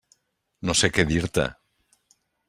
No 0.69 0.75
sé 0.79 0.89
què 0.95 1.05
dir-te. 1.11 1.45